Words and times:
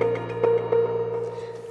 you 0.00 0.47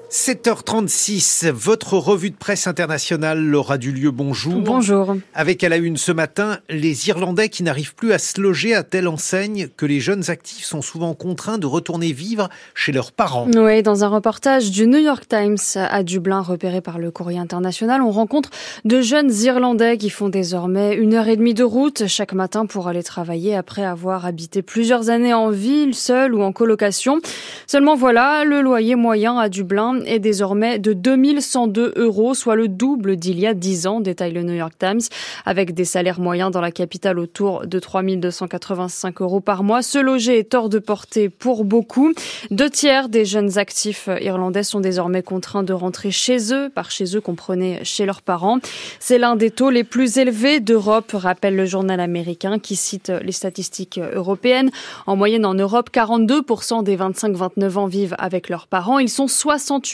7h36, 0.09 1.49
votre 1.52 1.98
revue 1.98 2.30
de 2.30 2.35
presse 2.38 2.65
internationale, 2.65 3.44
Laura 3.44 3.77
Dulieu, 3.77 4.10
bonjour. 4.12 4.62
Bonjour. 4.62 5.18
Avec 5.33 5.65
à 5.65 5.69
la 5.69 5.76
une 5.76 5.97
ce 5.97 6.13
matin, 6.13 6.60
les 6.69 7.10
Irlandais 7.10 7.49
qui 7.49 7.62
n'arrivent 7.62 7.94
plus 7.94 8.13
à 8.13 8.17
se 8.17 8.39
loger 8.39 8.73
à 8.73 8.83
telle 8.83 9.09
enseigne 9.09 9.67
que 9.75 9.85
les 9.85 9.99
jeunes 9.99 10.29
actifs 10.29 10.63
sont 10.63 10.81
souvent 10.81 11.13
contraints 11.13 11.57
de 11.57 11.65
retourner 11.65 12.13
vivre 12.13 12.47
chez 12.73 12.93
leurs 12.93 13.12
parents. 13.12 13.47
Oui, 13.54 13.83
dans 13.83 14.06
un 14.06 14.07
reportage 14.07 14.71
du 14.71 14.88
New 14.88 14.97
York 14.97 15.28
Times 15.28 15.57
à 15.75 16.04
Dublin, 16.04 16.39
repéré 16.39 16.80
par 16.80 17.00
le 17.00 17.12
courrier 17.12 17.39
international, 17.39 18.02
on 18.02 18.12
rencontre 18.12 18.50
de 18.86 19.02
jeunes 19.02 19.34
Irlandais 19.34 19.98
qui 19.98 20.10
font 20.10 20.30
désormais 20.30 20.96
une 20.96 21.16
heure 21.16 21.28
et 21.28 21.36
demie 21.36 21.54
de 21.54 21.66
route 21.66 22.08
chaque 22.08 22.32
matin 22.32 22.66
pour 22.66 22.88
aller 22.88 23.04
travailler 23.04 23.58
après 23.58 23.84
avoir 23.84 24.26
habité 24.26 24.62
plusieurs 24.62 25.10
années 25.10 25.34
en 25.34 25.50
ville, 25.50 25.94
seul 25.94 26.34
ou 26.34 26.44
en 26.44 26.54
colocation. 26.54 27.20
Seulement 27.68 27.96
voilà, 27.96 28.46
le 28.46 28.62
loyer 28.62 28.96
moyen 28.96 29.38
à 29.38 29.50
Dublin 29.50 29.96
est 30.06 30.19
désormais 30.19 30.79
de 30.79 30.93
2102 30.93 31.93
euros, 31.96 32.33
soit 32.33 32.55
le 32.55 32.67
double 32.67 33.15
d'il 33.15 33.39
y 33.39 33.47
a 33.47 33.53
10 33.53 33.88
ans, 33.88 33.99
détaille 33.99 34.33
le 34.33 34.43
New 34.43 34.53
York 34.53 34.73
Times, 34.77 35.01
avec 35.45 35.73
des 35.73 35.85
salaires 35.85 36.19
moyens 36.19 36.51
dans 36.51 36.61
la 36.61 36.71
capitale 36.71 37.19
autour 37.19 37.65
de 37.65 37.79
3285 37.79 39.21
euros 39.21 39.39
par 39.39 39.63
mois. 39.63 39.81
Ce 39.81 39.97
loger 39.97 40.39
est 40.39 40.53
hors 40.53 40.69
de 40.69 40.79
portée 40.79 41.29
pour 41.29 41.63
beaucoup. 41.63 42.13
Deux 42.52 42.69
tiers 42.69 43.09
des 43.09 43.25
jeunes 43.25 43.57
actifs 43.57 44.09
irlandais 44.21 44.63
sont 44.63 44.79
désormais 44.79 45.23
contraints 45.23 45.63
de 45.63 45.73
rentrer 45.73 46.11
chez 46.11 46.53
eux, 46.53 46.69
par 46.69 46.91
chez 46.91 47.16
eux 47.16 47.21
comprenez 47.21 47.79
chez 47.83 48.05
leurs 48.05 48.21
parents. 48.21 48.59
C'est 48.99 49.17
l'un 49.17 49.35
des 49.35 49.52
taux 49.52 49.69
les 49.69 49.83
plus 49.83 50.17
élevés 50.17 50.59
d'Europe, 50.59 51.11
rappelle 51.13 51.55
le 51.55 51.66
journal 51.66 51.99
américain 51.99 52.59
qui 52.59 52.75
cite 52.75 53.11
les 53.23 53.31
statistiques 53.31 53.99
européennes. 54.13 54.71
En 55.05 55.16
moyenne 55.16 55.45
en 55.45 55.53
Europe, 55.53 55.89
42% 55.93 56.83
des 56.83 56.97
25-29 56.97 57.77
ans 57.77 57.88
vivent 57.88 58.16
avec 58.17 58.49
leurs 58.49 58.67
parents. 58.67 58.99
Ils 58.99 59.09
sont 59.09 59.27
68 59.27 59.86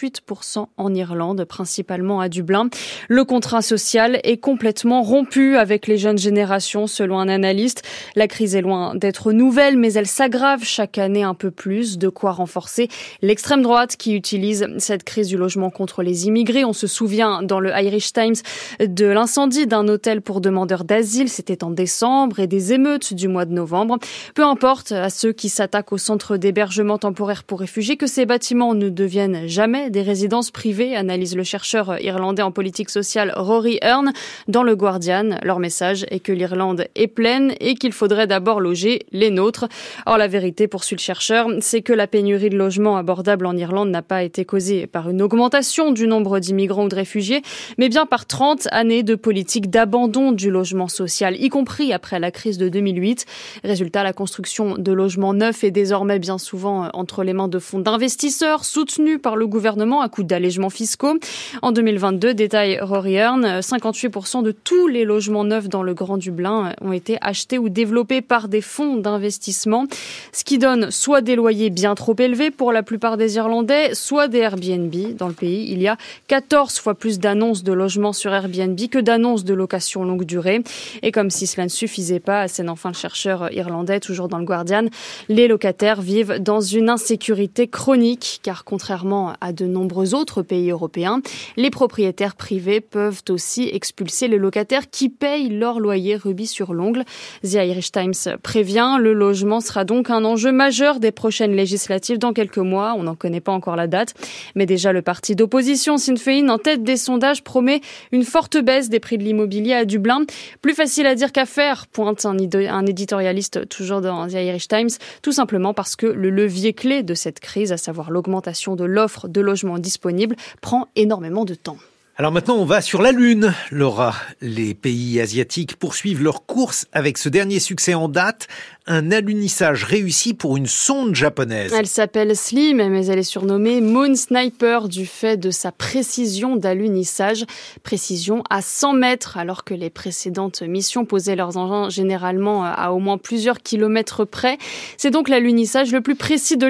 en 0.77 0.93
Irlande, 0.93 1.45
principalement 1.45 2.19
à 2.19 2.29
Dublin. 2.29 2.69
Le 3.07 3.23
contrat 3.23 3.61
social 3.61 4.19
est 4.23 4.37
complètement 4.37 5.01
rompu 5.01 5.57
avec 5.57 5.87
les 5.87 5.97
jeunes 5.97 6.17
générations, 6.17 6.87
selon 6.87 7.19
un 7.19 7.29
analyste. 7.29 7.83
La 8.15 8.27
crise 8.27 8.55
est 8.55 8.61
loin 8.61 8.95
d'être 8.95 9.31
nouvelle, 9.31 9.77
mais 9.77 9.93
elle 9.93 10.07
s'aggrave 10.07 10.63
chaque 10.63 10.97
année 10.97 11.23
un 11.23 11.33
peu 11.33 11.51
plus, 11.51 11.97
de 11.97 12.09
quoi 12.09 12.31
renforcer 12.31 12.87
l'extrême 13.21 13.61
droite 13.61 13.95
qui 13.97 14.13
utilise 14.13 14.67
cette 14.77 15.03
crise 15.03 15.27
du 15.27 15.37
logement 15.37 15.69
contre 15.69 16.03
les 16.03 16.27
immigrés. 16.27 16.65
On 16.65 16.73
se 16.73 16.87
souvient 16.87 17.43
dans 17.43 17.59
le 17.59 17.71
Irish 17.71 18.13
Times 18.13 18.35
de 18.79 19.05
l'incendie 19.05 19.67
d'un 19.67 19.87
hôtel 19.87 20.21
pour 20.21 20.41
demandeurs 20.41 20.83
d'asile, 20.83 21.29
c'était 21.29 21.63
en 21.63 21.71
décembre, 21.71 22.39
et 22.39 22.47
des 22.47 22.73
émeutes 22.73 23.13
du 23.13 23.27
mois 23.27 23.45
de 23.45 23.53
novembre. 23.53 23.97
Peu 24.35 24.43
importe 24.43 24.91
à 24.91 25.09
ceux 25.09 25.31
qui 25.31 25.49
s'attaquent 25.49 25.93
au 25.93 25.97
centre 25.97 26.37
d'hébergement 26.37 26.97
temporaire 26.97 27.43
pour 27.43 27.59
réfugiés 27.59 27.97
que 27.97 28.07
ces 28.07 28.25
bâtiments 28.25 28.73
ne 28.73 28.89
deviennent 28.89 29.47
jamais 29.47 29.82
des 29.89 30.01
résidences 30.01 30.51
privées, 30.51 30.95
analyse 30.95 31.35
le 31.35 31.43
chercheur 31.43 32.01
irlandais 32.01 32.41
en 32.41 32.51
politique 32.51 32.89
sociale 32.89 33.33
Rory 33.35 33.79
Hearn 33.81 34.13
dans 34.47 34.63
le 34.63 34.75
Guardian. 34.75 35.37
Leur 35.43 35.59
message 35.59 36.05
est 36.09 36.19
que 36.19 36.31
l'Irlande 36.31 36.85
est 36.95 37.07
pleine 37.07 37.53
et 37.59 37.75
qu'il 37.75 37.91
faudrait 37.91 38.27
d'abord 38.27 38.59
loger 38.59 39.05
les 39.11 39.31
nôtres. 39.31 39.67
Or, 40.05 40.17
la 40.17 40.27
vérité, 40.27 40.67
poursuit 40.67 40.95
le 40.95 41.01
chercheur, 41.01 41.47
c'est 41.59 41.81
que 41.81 41.93
la 41.93 42.07
pénurie 42.07 42.49
de 42.49 42.57
logements 42.57 42.97
abordables 42.97 43.45
en 43.45 43.55
Irlande 43.55 43.89
n'a 43.89 44.01
pas 44.01 44.23
été 44.23 44.45
causée 44.45 44.87
par 44.87 45.09
une 45.09 45.21
augmentation 45.21 45.91
du 45.91 46.07
nombre 46.07 46.39
d'immigrants 46.39 46.85
ou 46.85 46.89
de 46.89 46.95
réfugiés, 46.95 47.41
mais 47.77 47.89
bien 47.89 48.05
par 48.05 48.25
30 48.25 48.67
années 48.71 49.03
de 49.03 49.15
politique 49.15 49.69
d'abandon 49.69 50.31
du 50.31 50.49
logement 50.49 50.87
social, 50.87 51.35
y 51.41 51.49
compris 51.49 51.93
après 51.93 52.19
la 52.19 52.31
crise 52.31 52.57
de 52.57 52.69
2008. 52.69 53.25
Résultat, 53.63 54.03
la 54.03 54.13
construction 54.13 54.75
de 54.77 54.91
logements 54.91 55.33
neufs 55.33 55.63
est 55.63 55.71
désormais 55.71 56.19
bien 56.19 56.37
souvent 56.37 56.89
entre 56.93 57.23
les 57.23 57.33
mains 57.33 57.47
de 57.47 57.59
fonds 57.59 57.79
d'investisseurs 57.79 58.65
soutenus 58.65 59.19
par 59.21 59.35
le 59.35 59.47
gouvernement 59.47 59.72
à 60.01 60.09
coup 60.09 60.23
d'allègements 60.23 60.69
fiscaux. 60.69 61.17
En 61.61 61.71
2022, 61.71 62.33
détail 62.33 62.79
Rory 62.81 63.15
Hearn, 63.15 63.59
58% 63.59 64.43
de 64.43 64.51
tous 64.51 64.87
les 64.87 65.03
logements 65.03 65.43
neufs 65.43 65.67
dans 65.67 65.83
le 65.83 65.93
Grand 65.93 66.17
Dublin 66.17 66.73
ont 66.81 66.91
été 66.91 67.17
achetés 67.21 67.57
ou 67.57 67.69
développés 67.69 68.21
par 68.21 68.47
des 68.47 68.61
fonds 68.61 68.95
d'investissement, 68.97 69.85
ce 70.31 70.43
qui 70.43 70.57
donne 70.57 70.91
soit 70.91 71.21
des 71.21 71.35
loyers 71.35 71.69
bien 71.69 71.95
trop 71.95 72.15
élevés 72.17 72.51
pour 72.51 72.71
la 72.71 72.83
plupart 72.83 73.17
des 73.17 73.35
Irlandais, 73.35 73.93
soit 73.93 74.27
des 74.27 74.39
Airbnb. 74.39 74.93
Dans 75.17 75.27
le 75.27 75.33
pays, 75.33 75.67
il 75.71 75.81
y 75.81 75.87
a 75.87 75.97
14 76.27 76.79
fois 76.79 76.95
plus 76.95 77.19
d'annonces 77.19 77.63
de 77.63 77.73
logements 77.73 78.13
sur 78.13 78.33
Airbnb 78.33 78.79
que 78.89 78.99
d'annonces 78.99 79.43
de 79.43 79.53
location 79.53 80.03
longue 80.03 80.25
durée. 80.25 80.63
Et 81.01 81.11
comme 81.11 81.29
si 81.29 81.47
cela 81.47 81.65
ne 81.65 81.69
suffisait 81.69 82.19
pas, 82.19 82.41
assène 82.41 82.69
enfin 82.69 82.89
le 82.89 82.95
chercheur 82.95 83.51
irlandais, 83.51 83.99
toujours 83.99 84.27
dans 84.27 84.37
le 84.37 84.45
Guardian, 84.45 84.85
les 85.29 85.47
locataires 85.47 86.01
vivent 86.01 86.39
dans 86.39 86.61
une 86.61 86.89
insécurité 86.89 87.67
chronique, 87.67 88.39
car 88.43 88.63
contrairement 88.63 89.33
à 89.41 89.51
de 89.53 89.62
nombreux 89.67 90.15
autres 90.15 90.41
pays 90.41 90.71
européens, 90.71 91.21
les 91.57 91.69
propriétaires 91.69 92.35
privés 92.35 92.81
peuvent 92.81 93.21
aussi 93.29 93.69
expulser 93.71 94.27
les 94.27 94.37
locataires 94.37 94.89
qui 94.89 95.09
payent 95.09 95.49
leur 95.49 95.79
loyer 95.79 96.15
rubis 96.15 96.47
sur 96.47 96.73
l'ongle. 96.73 97.03
The 97.43 97.53
Irish 97.53 97.91
Times 97.91 98.37
prévient, 98.41 98.97
le 98.99 99.13
logement 99.13 99.61
sera 99.61 99.85
donc 99.85 100.09
un 100.09 100.25
enjeu 100.25 100.51
majeur 100.51 100.99
des 100.99 101.11
prochaines 101.11 101.55
législatives 101.55 102.17
dans 102.17 102.33
quelques 102.33 102.57
mois. 102.57 102.95
On 102.97 103.03
n'en 103.03 103.15
connaît 103.15 103.41
pas 103.41 103.51
encore 103.51 103.75
la 103.75 103.87
date, 103.87 104.13
mais 104.55 104.65
déjà 104.65 104.91
le 104.91 105.01
parti 105.01 105.35
d'opposition 105.35 105.97
Sinn 105.97 106.17
Féin 106.17 106.49
en 106.49 106.57
tête 106.57 106.83
des 106.83 106.97
sondages 106.97 107.43
promet 107.43 107.81
une 108.11 108.23
forte 108.23 108.57
baisse 108.57 108.89
des 108.89 108.99
prix 108.99 109.17
de 109.17 109.23
l'immobilier 109.23 109.73
à 109.73 109.85
Dublin. 109.85 110.21
Plus 110.61 110.73
facile 110.73 111.05
à 111.05 111.15
dire 111.15 111.31
qu'à 111.31 111.45
faire, 111.45 111.87
pointe 111.87 112.25
un, 112.25 112.35
un 112.35 112.85
éditorialiste 112.85 113.67
toujours 113.69 114.01
dans 114.01 114.27
The 114.27 114.33
Irish 114.33 114.67
Times, 114.67 114.89
tout 115.21 115.31
simplement 115.31 115.73
parce 115.73 115.95
que 115.95 116.07
le 116.07 116.29
levier 116.29 116.73
clé 116.73 117.03
de 117.03 117.13
cette 117.13 117.39
crise, 117.39 117.71
à 117.71 117.77
savoir 117.77 118.11
l'augmentation 118.11 118.75
de 118.75 118.83
l'offre 118.83 119.27
de 119.27 119.41
logements 119.41 119.52
disponible 119.79 120.35
prend 120.61 120.87
énormément 120.95 121.45
de 121.45 121.55
temps. 121.55 121.77
Alors 122.15 122.31
maintenant, 122.31 122.57
on 122.57 122.65
va 122.65 122.81
sur 122.81 123.01
la 123.01 123.11
Lune, 123.11 123.55
Laura. 123.71 124.15
Les 124.39 124.75
pays 124.75 125.19
asiatiques 125.19 125.77
poursuivent 125.77 126.21
leur 126.21 126.45
course 126.45 126.85
avec 126.91 127.17
ce 127.17 127.27
dernier 127.27 127.59
succès 127.59 127.95
en 127.95 128.07
date, 128.07 128.47
un 128.85 129.11
alunissage 129.11 129.85
réussi 129.85 130.33
pour 130.33 130.57
une 130.57 130.65
sonde 130.65 131.15
japonaise. 131.15 131.73
Elle 131.73 131.87
s'appelle 131.87 132.35
Slim, 132.35 132.77
mais 132.89 133.05
elle 133.07 133.19
est 133.19 133.23
surnommée 133.23 133.79
Moon 133.79 134.13
Sniper 134.15 134.89
du 134.89 135.05
fait 135.05 135.37
de 135.37 135.51
sa 135.51 135.71
précision 135.71 136.57
d'alunissage. 136.57 137.45
Précision 137.83 138.43
à 138.49 138.61
100 138.61 138.93
mètres, 138.93 139.37
alors 139.37 139.63
que 139.63 139.73
les 139.73 139.89
précédentes 139.89 140.61
missions 140.63 141.05
posaient 141.05 141.37
leurs 141.37 141.55
engins 141.55 141.89
généralement 141.89 142.65
à 142.65 142.91
au 142.91 142.99
moins 142.99 143.17
plusieurs 143.17 143.59
kilomètres 143.59 144.25
près. 144.25 144.57
C'est 144.97 145.11
donc 145.11 145.29
l'alunissage 145.29 145.93
le 145.93 146.01
plus 146.01 146.15
précis 146.15 146.57
de 146.57 146.67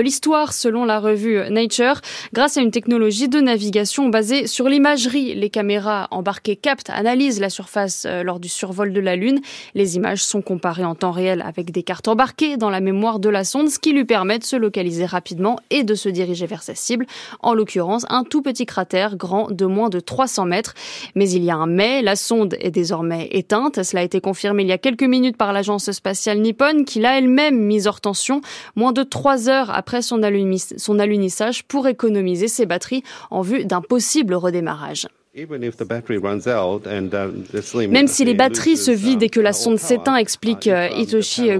l'histoire 0.00 0.52
selon 0.52 0.84
la 0.84 1.00
revue 1.00 1.50
Nature, 1.50 2.00
grâce 2.32 2.56
à 2.56 2.60
une 2.60 2.70
technologie 2.70 3.28
de 3.28 3.40
navigation 3.40 4.08
basée 4.08 4.46
sur 4.46 4.68
l'imagerie. 4.68 5.34
Les 5.34 5.50
caméras 5.50 6.06
embarquées 6.12 6.56
captent, 6.56 6.90
analysent 6.90 7.40
la 7.40 7.50
surface 7.50 8.04
euh, 8.06 8.22
lors 8.22 8.38
du 8.38 8.48
survol 8.48 8.92
de 8.92 9.00
la 9.00 9.16
Lune. 9.16 9.40
Les 9.74 9.96
images 9.96 10.22
sont 10.22 10.42
comparées 10.42 10.84
en 10.84 10.94
temps 10.94 11.10
réel 11.10 11.42
avec 11.44 11.55
des 11.64 11.82
cartes 11.82 12.08
embarquées 12.08 12.56
dans 12.56 12.70
la 12.70 12.80
mémoire 12.80 13.18
de 13.18 13.28
la 13.28 13.44
sonde, 13.44 13.68
ce 13.68 13.78
qui 13.78 13.92
lui 13.92 14.04
permet 14.04 14.38
de 14.38 14.44
se 14.44 14.56
localiser 14.56 15.06
rapidement 15.06 15.58
et 15.70 15.84
de 15.84 15.94
se 15.94 16.08
diriger 16.08 16.46
vers 16.46 16.62
sa 16.62 16.74
cible, 16.74 17.06
en 17.40 17.54
l'occurrence 17.54 18.06
un 18.08 18.24
tout 18.24 18.42
petit 18.42 18.66
cratère 18.66 19.16
grand 19.16 19.50
de 19.50 19.66
moins 19.66 19.88
de 19.88 20.00
300 20.00 20.44
mètres. 20.44 20.74
Mais 21.14 21.30
il 21.30 21.42
y 21.44 21.50
a 21.50 21.56
un 21.56 21.66
mais, 21.66 22.02
la 22.02 22.16
sonde 22.16 22.56
est 22.60 22.70
désormais 22.70 23.28
éteinte. 23.30 23.82
Cela 23.82 24.02
a 24.02 24.04
été 24.04 24.20
confirmé 24.20 24.62
il 24.62 24.68
y 24.68 24.72
a 24.72 24.78
quelques 24.78 25.02
minutes 25.02 25.36
par 25.36 25.52
l'agence 25.52 25.90
spatiale 25.90 26.40
Nippon, 26.40 26.84
qui 26.84 27.00
l'a 27.00 27.18
elle-même 27.18 27.58
mise 27.58 27.86
hors 27.86 28.00
tension 28.00 28.40
moins 28.74 28.92
de 28.92 29.02
trois 29.02 29.48
heures 29.48 29.70
après 29.70 30.02
son, 30.02 30.22
alunissage 30.22 31.64
pour 31.64 31.88
économiser 31.88 32.48
ses 32.48 32.66
batteries 32.66 33.02
en 33.30 33.40
vue 33.40 33.64
d'un 33.64 33.80
possible 33.80 34.34
redémarrage. 34.34 35.06
Uh, 35.38 35.44
Même 37.88 38.08
si 38.08 38.24
les 38.24 38.32
batteries 38.32 38.76
se 38.78 38.90
vident 38.90 39.22
et 39.22 39.28
que 39.28 39.40
la 39.40 39.52
sonde 39.52 39.78
s'éteint, 39.78 40.16
explique 40.16 40.66
Hitoshi 40.66 41.50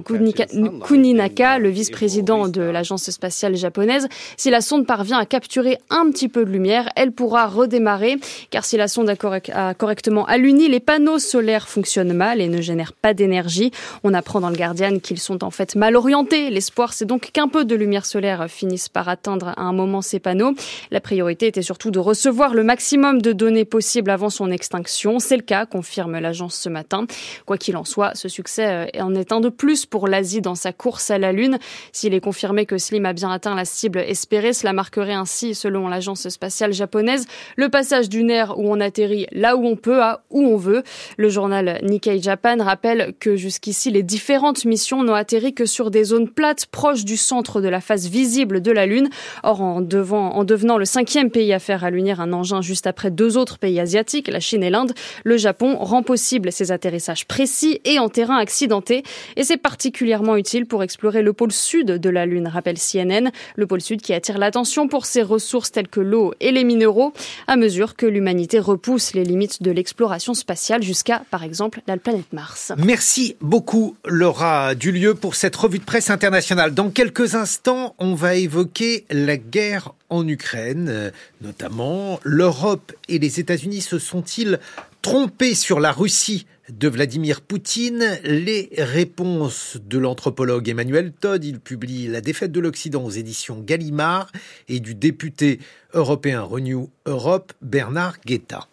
Kuninaka, 0.83 1.59
le 1.59 1.69
vice-président 1.69 2.49
de 2.49 2.63
l'agence 2.63 3.11
spatiale 3.11 3.55
japonaise, 3.55 4.09
si 4.39 4.49
la 4.49 4.63
sonde 4.63 4.87
parvient 4.87 5.19
à 5.19 5.27
capturer 5.27 5.77
un 5.91 6.11
petit 6.11 6.29
peu 6.29 6.47
de 6.47 6.51
lumière, 6.51 6.89
elle 6.97 7.13
pourra 7.13 7.47
redémarrer, 7.49 8.17
car 8.49 8.65
si 8.65 8.79
la 8.79 8.89
sonde 8.89 9.11
a, 9.11 9.75
correctement 9.75 10.25
aluni, 10.25 10.69
les 10.69 10.81
panneaux 10.81 11.19
solaires 11.19 11.69
fonctionnent 11.69 12.15
mal 12.15 12.41
et 12.41 12.49
ne 12.49 12.63
génèrent 12.63 12.95
pas 12.95 13.13
d'énergie. 13.13 13.73
On 14.05 14.15
apprend 14.15 14.41
dans 14.41 14.49
le 14.49 14.57
Guardian 14.57 15.01
qu'ils 15.01 15.21
sont 15.21 15.45
en 15.45 15.51
fait 15.51 15.77
mal 15.77 15.97
orientés. 15.97 16.49
L'espoir, 16.49 16.95
c'est 16.95 17.05
donc 17.05 17.31
qu'un 17.31 17.49
peu 17.49 17.67
de 17.67 17.75
lumière 17.75 18.07
solaire 18.07 18.47
finisse 18.49 18.89
par 18.89 19.11
atteindre 19.11 19.49
à 19.49 19.65
un 19.65 19.75
moment 19.75 20.01
ces 20.01 20.19
panneaux. 20.19 20.55
La 20.91 21.03
priorité 21.03 21.47
était 21.49 21.61
surtout 21.61 21.91
de 21.91 21.99
recevoir 21.99 22.55
le 22.55 22.65
maximum 22.65 23.21
de 23.21 23.33
données 23.35 23.66
possible 23.67 24.11
avant 24.11 24.31
son 24.31 24.51
extinction. 24.51 25.19
C'est 25.19 25.37
le 25.37 25.43
cas, 25.43 25.67
confirme 25.67 26.19
l'agence 26.19 26.55
ce 26.55 26.69
matin. 26.69 27.07
Quoi 27.45 27.59
qu'il 27.59 27.77
en 27.77 27.85
soit, 27.85 28.15
ce 28.15 28.29
succès 28.29 28.91
en 28.99 29.15
est 29.15 29.33
un 29.33 29.41
de 29.41 29.49
plus 29.49 29.87
pour 29.87 30.09
l'Asie 30.09 30.41
dans 30.41 30.55
sa 30.55 30.73
course 30.73 31.11
à 31.11 31.19
la 31.19 31.33
Lune. 31.33 31.59
S'il 31.93 32.15
est 32.15 32.21
confirmé 32.21 32.67
que 32.67 32.79
Slim 32.79 33.05
a 33.07 33.13
bien 33.13 33.31
atteint 33.31 33.55
la 33.55 33.65
cible 33.65 33.99
espérée, 33.99 34.53
cela 34.53 34.73
marquerait 34.73 35.13
ainsi, 35.13 35.55
selon 35.55 35.89
l'agence 35.89 36.29
spatiale 36.29 36.73
japonaise, 36.73 37.27
le 37.57 37.69
passage 37.69 38.09
d'une 38.09 38.31
ère 38.31 38.59
où 38.59 38.73
on 38.73 38.81
atterrit 38.81 39.27
là 39.33 39.57
où 39.57 39.67
on 39.67 39.77
peut 39.77 40.03
à 40.03 40.23
où 40.31 40.41
on 40.41 40.57
veut. 40.57 40.83
Le 41.17 41.29
journal 41.29 41.81
Nikkei 41.83 42.23
Japan 42.23 42.57
rappelle 42.61 43.15
que 43.21 43.37
jusqu'ici, 43.37 43.91
les 43.91 44.03
différentes 44.03 44.65
missions 44.65 45.03
n'ont 45.03 45.15
atterri 45.15 45.55
que 45.55 45.67
sur 45.67 45.91
des 45.91 46.05
zones 46.05 46.29
plates 46.29 46.67
proches 46.67 47.05
du 47.05 47.17
centre 47.17 47.61
de 47.61 47.69
la 47.69 47.81
face 47.81 48.07
visible 48.07 48.61
de 48.61 48.71
la 48.71 48.87
Lune. 48.87 49.09
Or, 49.43 49.61
en, 49.61 49.77
en 49.77 50.45
devenant 50.45 50.79
le 50.79 50.85
cinquième 50.85 51.31
pays 51.31 51.53
à 51.53 51.59
faire 51.59 51.85
allunir 51.85 52.21
un 52.21 52.33
engin 52.33 52.61
juste 52.61 52.87
après 52.87 53.11
deux 53.11 53.37
autres 53.37 53.56
pays 53.59 53.81
asiatiques, 53.81 54.29
la 54.29 54.41
Chine 54.41 54.63
et 54.63 54.71
l'Inde, 54.71 54.93
le 55.25 55.37
Japon 55.37 55.77
rend 55.79 56.03
possible 56.03 56.53
ces 56.53 56.73
atterrissages 56.73 57.27
précis 57.27 57.81
et 57.85 57.99
en 57.99 58.09
terrain 58.09 58.37
accidenté. 58.37 59.03
Et 59.37 59.45
c'est 59.45 59.57
particulièrement 59.57 60.37
utile 60.37 60.67
pour 60.67 60.83
explorer 60.83 61.23
le 61.23 61.33
pôle 61.33 61.53
sud 61.53 61.87
de 61.87 62.11
la 62.11 62.27
Lune, 62.27 62.49
rappelle 62.49 62.79
CNN. 62.79 63.31
Le 63.57 63.67
pôle 63.67 63.81
sud 63.81 64.01
qui 64.01 64.13
attire 64.13 64.39
l'attention 64.39 64.89
pour 64.89 65.07
ses 65.07 65.23
ressources 65.23 65.73
telles 65.73 65.89
que 65.89 66.01
l'eau 66.01 66.35
et 66.41 66.53
les 66.53 66.65
minéraux, 66.65 67.13
à 67.47 67.57
mesure 67.57 67.97
que 67.97 68.07
l'humanité 68.07 68.59
repousse 68.59 69.15
les 69.15 69.25
limites 69.25 69.63
de 69.63 69.71
l'exploration 69.71 70.35
spatiale 70.35 70.83
jusqu'à, 70.83 71.23
par 71.31 71.43
exemple, 71.43 71.81
la 71.87 71.97
planète 71.97 72.33
Mars. 72.33 72.73
Merci 72.79 73.37
beaucoup, 73.41 73.97
Laura 74.05 74.75
Dulieu, 74.75 75.15
pour 75.15 75.35
cette 75.35 75.57
revue 75.57 75.79
de 75.79 75.85
presse 75.85 76.11
internationale. 76.11 76.75
Dans 76.75 76.91
quelques 76.91 77.35
instants, 77.35 77.95
on 77.99 78.15
va 78.15 78.35
évoquer 78.35 79.05
la 79.11 79.37
guerre 79.37 79.95
en 80.09 80.27
Ukraine, 80.27 81.13
notamment. 81.41 82.21
L'Europe 82.23 82.93
et 83.09 83.19
les 83.19 83.41
États-Unis 83.41 83.81
se 83.81 83.99
sont-ils 83.99 84.59
trompés 85.03 85.55
sur 85.55 85.81
la 85.81 85.93
Russie 85.93 86.47
de 86.69 86.89
Vladimir 86.89 87.41
Poutine? 87.41 88.19
Les 88.25 88.71
réponses 88.77 89.79
de 89.85 89.99
l'anthropologue 89.99 90.69
Emmanuel 90.69 91.13
Todd, 91.13 91.45
il 91.45 91.61
publie 91.61 92.09
La 92.09 92.21
défaite 92.21 92.53
de 92.53 92.61
l'Occident 92.61 93.05
aux 93.05 93.11
éditions 93.11 93.61
Gallimard, 93.61 94.33
et 94.69 94.81
du 94.81 94.95
député 94.95 95.61
européen 95.95 96.43
Renew 96.43 96.91
Europe 97.07 97.53
Bernard 97.63 98.17
Guetta. 98.25 98.69